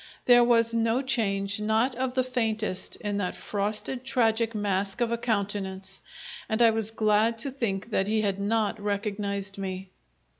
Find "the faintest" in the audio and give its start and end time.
2.15-2.95